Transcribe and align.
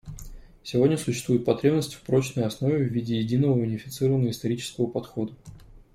Сегодня 0.63 0.97
существует 0.97 1.45
потребность 1.45 1.93
в 1.93 2.01
прочной 2.01 2.45
основе 2.45 2.77
в 2.77 2.91
виде 2.91 3.19
единого, 3.19 3.59
унифицированного 3.59 4.31
исторического 4.31 4.87
подхода. 4.87 5.35